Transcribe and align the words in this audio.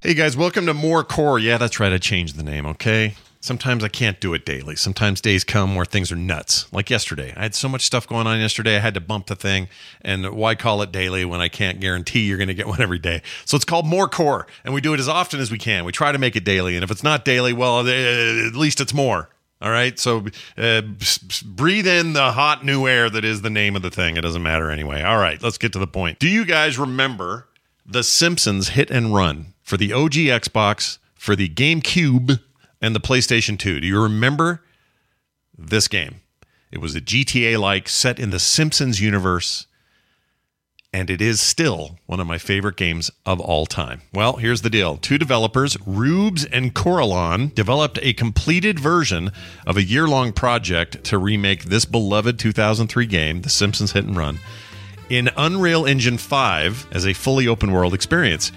Hey 0.00 0.14
guys, 0.14 0.36
welcome 0.36 0.64
to 0.66 0.74
More 0.74 1.02
Core. 1.02 1.40
Yeah, 1.40 1.58
that's 1.58 1.80
right. 1.80 1.92
I 1.92 1.98
changed 1.98 2.36
the 2.36 2.44
name, 2.44 2.64
okay? 2.66 3.16
Sometimes 3.40 3.82
I 3.82 3.88
can't 3.88 4.20
do 4.20 4.32
it 4.32 4.46
daily. 4.46 4.76
Sometimes 4.76 5.20
days 5.20 5.42
come 5.42 5.74
where 5.74 5.84
things 5.84 6.12
are 6.12 6.16
nuts. 6.16 6.72
Like 6.72 6.88
yesterday. 6.88 7.34
I 7.36 7.42
had 7.42 7.56
so 7.56 7.68
much 7.68 7.82
stuff 7.82 8.06
going 8.06 8.28
on 8.28 8.38
yesterday, 8.38 8.76
I 8.76 8.78
had 8.78 8.94
to 8.94 9.00
bump 9.00 9.26
the 9.26 9.34
thing. 9.34 9.66
And 10.02 10.30
why 10.30 10.54
call 10.54 10.82
it 10.82 10.92
daily 10.92 11.24
when 11.24 11.40
I 11.40 11.48
can't 11.48 11.80
guarantee 11.80 12.20
you're 12.20 12.36
going 12.36 12.46
to 12.46 12.54
get 12.54 12.68
one 12.68 12.80
every 12.80 13.00
day? 13.00 13.22
So 13.44 13.56
it's 13.56 13.64
called 13.64 13.86
More 13.86 14.08
Core, 14.08 14.46
and 14.62 14.72
we 14.72 14.80
do 14.80 14.94
it 14.94 15.00
as 15.00 15.08
often 15.08 15.40
as 15.40 15.50
we 15.50 15.58
can. 15.58 15.84
We 15.84 15.90
try 15.90 16.12
to 16.12 16.18
make 16.18 16.36
it 16.36 16.44
daily. 16.44 16.76
And 16.76 16.84
if 16.84 16.92
it's 16.92 17.02
not 17.02 17.24
daily, 17.24 17.52
well, 17.52 17.84
eh, 17.84 18.46
at 18.46 18.54
least 18.54 18.80
it's 18.80 18.94
more. 18.94 19.30
All 19.60 19.72
right. 19.72 19.98
So 19.98 20.26
uh, 20.56 20.82
breathe 21.44 21.88
in 21.88 22.12
the 22.12 22.30
hot 22.30 22.64
new 22.64 22.86
air 22.86 23.10
that 23.10 23.24
is 23.24 23.42
the 23.42 23.50
name 23.50 23.74
of 23.74 23.82
the 23.82 23.90
thing. 23.90 24.16
It 24.16 24.20
doesn't 24.20 24.44
matter 24.44 24.70
anyway. 24.70 25.02
All 25.02 25.18
right. 25.18 25.42
Let's 25.42 25.58
get 25.58 25.72
to 25.72 25.80
the 25.80 25.88
point. 25.88 26.20
Do 26.20 26.28
you 26.28 26.44
guys 26.44 26.78
remember 26.78 27.48
The 27.84 28.04
Simpsons 28.04 28.68
Hit 28.68 28.92
and 28.92 29.12
Run 29.12 29.54
for 29.68 29.76
the 29.76 29.92
OG 29.92 30.12
Xbox, 30.12 30.96
for 31.14 31.36
the 31.36 31.46
GameCube, 31.46 32.40
and 32.80 32.94
the 32.94 33.00
PlayStation 33.00 33.58
2? 33.58 33.80
Do 33.80 33.86
you 33.86 34.02
remember 34.02 34.62
this 35.58 35.88
game? 35.88 36.22
It 36.72 36.78
was 36.78 36.94
a 36.94 37.02
GTA 37.02 37.58
like 37.58 37.86
set 37.86 38.18
in 38.18 38.30
the 38.30 38.38
Simpsons 38.38 38.98
universe 38.98 39.66
and 40.90 41.10
it 41.10 41.20
is 41.20 41.38
still 41.38 41.98
one 42.06 42.18
of 42.18 42.26
my 42.26 42.38
favorite 42.38 42.76
games 42.76 43.10
of 43.26 43.40
all 43.40 43.66
time. 43.66 44.00
Well, 44.14 44.36
here's 44.36 44.62
the 44.62 44.70
deal. 44.70 44.96
Two 44.96 45.18
developers, 45.18 45.76
Reubs 45.86 46.46
and 46.50 46.74
Coralon, 46.74 47.54
developed 47.54 47.98
a 48.00 48.14
completed 48.14 48.80
version 48.80 49.30
of 49.66 49.76
a 49.76 49.84
year-long 49.84 50.32
project 50.32 51.04
to 51.04 51.18
remake 51.18 51.64
this 51.64 51.84
beloved 51.84 52.38
2003 52.38 53.04
game, 53.04 53.42
The 53.42 53.50
Simpsons 53.50 53.92
Hit 53.92 54.06
and 54.06 54.16
Run, 54.16 54.38
in 55.10 55.28
Unreal 55.36 55.84
Engine 55.84 56.16
5 56.16 56.88
as 56.90 57.06
a 57.06 57.12
fully 57.12 57.46
open 57.46 57.70
world 57.70 57.92
experience. 57.92 58.50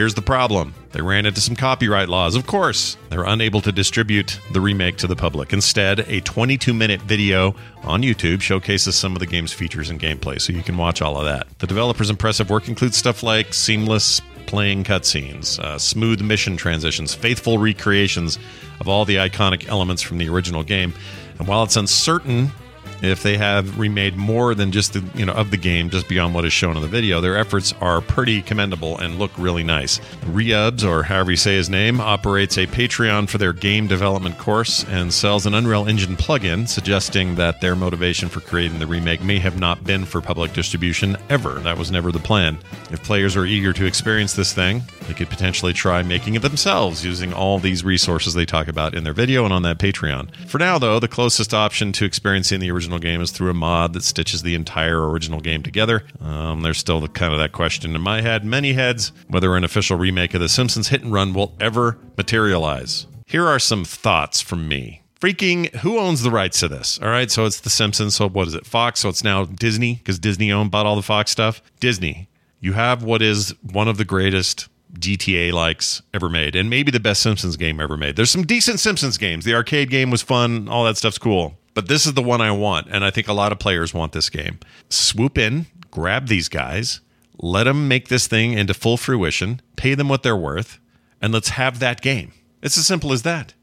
Here's 0.00 0.14
the 0.14 0.22
problem. 0.22 0.72
They 0.92 1.02
ran 1.02 1.26
into 1.26 1.42
some 1.42 1.54
copyright 1.54 2.08
laws. 2.08 2.34
Of 2.34 2.46
course, 2.46 2.96
they 3.10 3.18
were 3.18 3.26
unable 3.26 3.60
to 3.60 3.70
distribute 3.70 4.40
the 4.50 4.58
remake 4.58 4.96
to 4.96 5.06
the 5.06 5.14
public. 5.14 5.52
Instead, 5.52 6.00
a 6.08 6.22
22 6.22 6.72
minute 6.72 7.02
video 7.02 7.54
on 7.82 8.00
YouTube 8.00 8.40
showcases 8.40 8.96
some 8.96 9.14
of 9.14 9.18
the 9.18 9.26
game's 9.26 9.52
features 9.52 9.90
and 9.90 10.00
gameplay, 10.00 10.40
so 10.40 10.54
you 10.54 10.62
can 10.62 10.78
watch 10.78 11.02
all 11.02 11.18
of 11.18 11.26
that. 11.26 11.46
The 11.58 11.66
developer's 11.66 12.08
impressive 12.08 12.48
work 12.48 12.66
includes 12.66 12.96
stuff 12.96 13.22
like 13.22 13.52
seamless 13.52 14.22
playing 14.46 14.84
cutscenes, 14.84 15.58
uh, 15.58 15.76
smooth 15.76 16.22
mission 16.22 16.56
transitions, 16.56 17.12
faithful 17.12 17.58
recreations 17.58 18.38
of 18.80 18.88
all 18.88 19.04
the 19.04 19.16
iconic 19.16 19.68
elements 19.68 20.00
from 20.00 20.16
the 20.16 20.30
original 20.30 20.62
game. 20.62 20.94
And 21.38 21.46
while 21.46 21.62
it's 21.62 21.76
uncertain 21.76 22.52
if 23.02 23.22
they 23.22 23.36
have 23.36 23.78
remade 23.78 24.16
more 24.16 24.54
than 24.54 24.72
just 24.72 24.92
the 24.92 25.04
you 25.14 25.24
know 25.24 25.32
of 25.32 25.50
the 25.50 25.56
game 25.56 25.90
just 25.90 26.08
beyond 26.08 26.34
what 26.34 26.44
is 26.44 26.52
shown 26.52 26.76
in 26.76 26.82
the 26.82 26.88
video 26.88 27.20
their 27.20 27.36
efforts 27.36 27.72
are 27.80 28.00
pretty 28.00 28.42
commendable 28.42 28.98
and 28.98 29.18
look 29.18 29.30
really 29.38 29.62
nice. 29.62 29.98
Reubs 30.26 30.84
or 30.84 31.02
however 31.02 31.32
you 31.32 31.36
say 31.36 31.54
his 31.56 31.70
name 31.70 32.00
operates 32.00 32.58
a 32.58 32.66
patreon 32.66 33.28
for 33.28 33.38
their 33.38 33.52
game 33.52 33.86
development 33.86 34.38
course 34.38 34.84
and 34.84 35.12
sells 35.12 35.46
an 35.46 35.54
unreal 35.54 35.86
engine 35.86 36.16
plugin 36.16 36.68
suggesting 36.68 37.34
that 37.34 37.60
their 37.60 37.76
motivation 37.76 38.28
for 38.28 38.40
creating 38.40 38.78
the 38.78 38.86
remake 38.86 39.22
may 39.22 39.38
have 39.38 39.58
not 39.58 39.84
been 39.84 40.04
for 40.04 40.20
public 40.20 40.52
distribution 40.52 41.16
ever. 41.28 41.60
That 41.60 41.78
was 41.78 41.90
never 41.90 42.12
the 42.12 42.18
plan. 42.18 42.58
If 42.90 43.02
players 43.02 43.36
are 43.36 43.44
eager 43.44 43.72
to 43.72 43.86
experience 43.86 44.34
this 44.34 44.52
thing 44.52 44.82
they 45.06 45.14
could 45.14 45.28
potentially 45.28 45.72
try 45.72 46.02
making 46.02 46.34
it 46.34 46.42
themselves 46.42 47.04
using 47.04 47.32
all 47.32 47.58
these 47.58 47.84
resources 47.84 48.34
they 48.34 48.46
talk 48.46 48.68
about 48.68 48.94
in 48.94 49.04
their 49.04 49.12
video 49.12 49.44
and 49.44 49.52
on 49.52 49.62
that 49.62 49.78
patreon. 49.78 50.34
For 50.46 50.58
now 50.58 50.78
though 50.78 51.00
the 51.00 51.08
closest 51.08 51.52
option 51.52 51.92
to 51.92 52.04
experiencing 52.04 52.60
the 52.60 52.70
original 52.70 52.89
game 52.98 53.20
is 53.20 53.30
through 53.30 53.50
a 53.50 53.54
mod 53.54 53.92
that 53.92 54.02
stitches 54.02 54.42
the 54.42 54.54
entire 54.54 55.08
original 55.08 55.40
game 55.40 55.62
together. 55.62 56.04
Um, 56.20 56.62
there's 56.62 56.78
still 56.78 57.00
the, 57.00 57.08
kind 57.08 57.32
of 57.32 57.38
that 57.38 57.52
question 57.52 57.94
in 57.94 58.00
my 58.00 58.20
head, 58.20 58.44
many 58.44 58.72
heads, 58.72 59.12
whether 59.28 59.54
an 59.54 59.64
official 59.64 59.96
remake 59.96 60.34
of 60.34 60.40
The 60.40 60.48
Simpsons 60.48 60.88
Hit 60.88 61.02
and 61.02 61.12
Run 61.12 61.32
will 61.34 61.54
ever 61.60 61.98
materialize. 62.16 63.06
Here 63.26 63.46
are 63.46 63.58
some 63.58 63.84
thoughts 63.84 64.40
from 64.40 64.66
me. 64.66 65.02
Freaking, 65.20 65.72
who 65.76 65.98
owns 65.98 66.22
the 66.22 66.30
rights 66.30 66.60
to 66.60 66.68
this? 66.68 66.98
All 66.98 67.08
right, 67.08 67.30
so 67.30 67.44
it's 67.44 67.60
The 67.60 67.68
Simpsons. 67.68 68.16
So 68.16 68.28
what 68.28 68.48
is 68.48 68.54
it? 68.54 68.66
Fox. 68.66 69.00
So 69.00 69.10
it's 69.10 69.22
now 69.22 69.44
Disney 69.44 69.96
because 69.96 70.18
Disney 70.18 70.50
owned 70.50 70.70
bought 70.70 70.86
all 70.86 70.96
the 70.96 71.02
Fox 71.02 71.30
stuff. 71.30 71.60
Disney, 71.78 72.30
you 72.58 72.72
have 72.72 73.02
what 73.02 73.20
is 73.20 73.54
one 73.62 73.86
of 73.86 73.98
the 73.98 74.06
greatest 74.06 74.69
GTA 74.98 75.52
likes 75.52 76.02
ever 76.12 76.28
made, 76.28 76.56
and 76.56 76.68
maybe 76.68 76.90
the 76.90 77.00
best 77.00 77.22
Simpsons 77.22 77.56
game 77.56 77.80
ever 77.80 77.96
made. 77.96 78.16
There's 78.16 78.30
some 78.30 78.46
decent 78.46 78.80
Simpsons 78.80 79.18
games. 79.18 79.44
The 79.44 79.54
arcade 79.54 79.90
game 79.90 80.10
was 80.10 80.22
fun, 80.22 80.68
all 80.68 80.84
that 80.84 80.96
stuff's 80.96 81.18
cool. 81.18 81.56
But 81.72 81.88
this 81.88 82.04
is 82.04 82.14
the 82.14 82.22
one 82.22 82.40
I 82.40 82.50
want, 82.50 82.88
and 82.90 83.04
I 83.04 83.10
think 83.10 83.28
a 83.28 83.32
lot 83.32 83.52
of 83.52 83.58
players 83.58 83.94
want 83.94 84.12
this 84.12 84.28
game. 84.28 84.58
Swoop 84.88 85.38
in, 85.38 85.66
grab 85.90 86.26
these 86.26 86.48
guys, 86.48 87.00
let 87.38 87.64
them 87.64 87.88
make 87.88 88.08
this 88.08 88.26
thing 88.26 88.54
into 88.54 88.74
full 88.74 88.96
fruition, 88.96 89.60
pay 89.76 89.94
them 89.94 90.08
what 90.08 90.22
they're 90.22 90.36
worth, 90.36 90.78
and 91.22 91.32
let's 91.32 91.50
have 91.50 91.78
that 91.78 92.00
game. 92.00 92.32
It's 92.60 92.76
as 92.76 92.86
simple 92.86 93.12
as 93.12 93.22
that. 93.22 93.54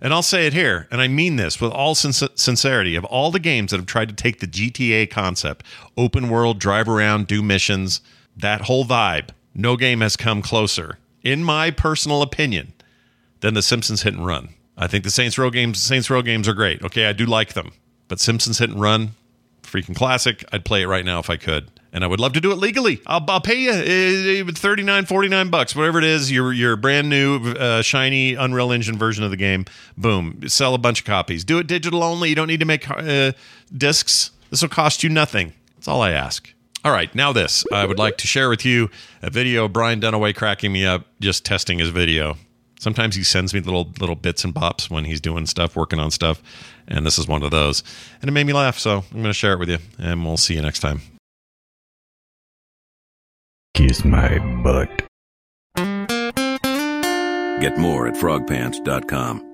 And 0.00 0.12
I'll 0.12 0.22
say 0.22 0.46
it 0.46 0.52
here, 0.52 0.88
and 0.90 1.00
I 1.00 1.08
mean 1.08 1.36
this 1.36 1.60
with 1.60 1.70
all 1.70 1.94
sincerity 1.94 2.96
of 2.96 3.04
all 3.04 3.30
the 3.30 3.38
games 3.38 3.70
that 3.70 3.78
have 3.78 3.86
tried 3.86 4.08
to 4.08 4.14
take 4.14 4.40
the 4.40 4.46
GTA 4.46 5.10
concept, 5.10 5.64
open 5.96 6.28
world, 6.28 6.58
drive 6.58 6.88
around, 6.88 7.26
do 7.26 7.42
missions, 7.42 8.00
that 8.36 8.62
whole 8.62 8.84
vibe, 8.84 9.28
no 9.54 9.76
game 9.76 10.00
has 10.00 10.16
come 10.16 10.42
closer, 10.42 10.98
in 11.22 11.44
my 11.44 11.70
personal 11.70 12.22
opinion, 12.22 12.72
than 13.40 13.54
The 13.54 13.62
Simpsons 13.62 14.02
Hit 14.02 14.14
and 14.14 14.26
Run. 14.26 14.50
I 14.76 14.86
think 14.86 15.04
the 15.04 15.10
Saints 15.10 15.38
Row 15.38 15.50
games, 15.50 15.82
Saints 15.82 16.10
Row 16.10 16.22
games 16.22 16.48
are 16.48 16.54
great. 16.54 16.82
Okay, 16.82 17.06
I 17.06 17.12
do 17.12 17.26
like 17.26 17.52
them, 17.52 17.72
but 18.08 18.18
Simpsons 18.18 18.58
Hit 18.58 18.70
and 18.70 18.80
Run, 18.80 19.10
freaking 19.62 19.94
classic. 19.94 20.44
I'd 20.52 20.64
play 20.64 20.82
it 20.82 20.86
right 20.86 21.04
now 21.04 21.20
if 21.20 21.30
I 21.30 21.36
could, 21.36 21.70
and 21.92 22.02
I 22.02 22.06
would 22.08 22.20
love 22.20 22.32
to 22.32 22.40
do 22.40 22.50
it 22.50 22.56
legally. 22.56 23.00
I'll, 23.06 23.24
I'll 23.28 23.40
pay 23.40 23.54
you 23.54 24.44
uh, 24.48 24.52
39, 24.52 25.06
49 25.06 25.50
bucks, 25.50 25.76
whatever 25.76 25.98
it 25.98 26.04
is. 26.04 26.32
Your 26.32 26.52
your 26.52 26.76
brand 26.76 27.08
new 27.08 27.52
uh, 27.52 27.82
shiny 27.82 28.34
Unreal 28.34 28.72
Engine 28.72 28.98
version 28.98 29.22
of 29.22 29.30
the 29.30 29.36
game. 29.36 29.64
Boom, 29.96 30.48
sell 30.48 30.74
a 30.74 30.78
bunch 30.78 31.00
of 31.00 31.06
copies. 31.06 31.44
Do 31.44 31.58
it 31.58 31.66
digital 31.66 32.02
only. 32.02 32.30
You 32.30 32.34
don't 32.34 32.48
need 32.48 32.60
to 32.60 32.66
make 32.66 32.90
uh, 32.90 33.32
discs. 33.76 34.30
This 34.50 34.62
will 34.62 34.68
cost 34.68 35.02
you 35.02 35.10
nothing. 35.10 35.52
That's 35.76 35.88
all 35.88 36.02
I 36.02 36.12
ask. 36.12 36.53
All 36.84 36.92
right, 36.92 37.12
now 37.14 37.32
this. 37.32 37.64
I 37.72 37.86
would 37.86 37.98
like 37.98 38.18
to 38.18 38.26
share 38.26 38.50
with 38.50 38.66
you 38.66 38.90
a 39.22 39.30
video 39.30 39.64
of 39.64 39.72
Brian 39.72 40.02
Dunaway 40.02 40.36
cracking 40.36 40.70
me 40.70 40.84
up 40.84 41.06
just 41.18 41.42
testing 41.42 41.78
his 41.78 41.88
video. 41.88 42.36
Sometimes 42.78 43.14
he 43.14 43.24
sends 43.24 43.54
me 43.54 43.60
little 43.60 43.90
little 43.98 44.16
bits 44.16 44.44
and 44.44 44.54
bops 44.54 44.90
when 44.90 45.06
he's 45.06 45.18
doing 45.18 45.46
stuff, 45.46 45.76
working 45.76 45.98
on 45.98 46.10
stuff, 46.10 46.42
and 46.86 47.06
this 47.06 47.18
is 47.18 47.26
one 47.26 47.42
of 47.42 47.50
those. 47.50 47.82
And 48.20 48.28
it 48.28 48.32
made 48.32 48.46
me 48.46 48.52
laugh, 48.52 48.78
so 48.78 48.98
I'm 48.98 49.22
going 49.22 49.24
to 49.24 49.32
share 49.32 49.54
it 49.54 49.58
with 49.58 49.70
you, 49.70 49.78
and 49.98 50.26
we'll 50.26 50.36
see 50.36 50.54
you 50.54 50.60
next 50.60 50.80
time. 50.80 51.00
Kiss 53.72 54.04
my 54.04 54.38
butt. 54.62 54.90
Get 57.60 57.78
more 57.78 58.06
at 58.06 58.14
frogpants.com. 58.14 59.53